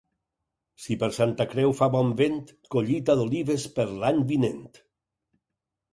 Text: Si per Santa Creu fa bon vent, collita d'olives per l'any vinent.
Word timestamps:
Si 0.85 0.95
per 1.03 1.09
Santa 1.17 1.45
Creu 1.51 1.75
fa 1.81 1.89
bon 1.97 2.09
vent, 2.21 2.39
collita 2.77 3.19
d'olives 3.21 3.67
per 3.79 3.87
l'any 4.03 4.21
vinent. 4.33 4.61